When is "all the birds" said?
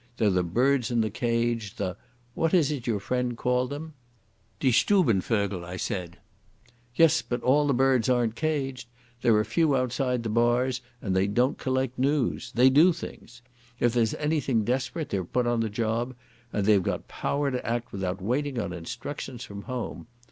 7.43-8.09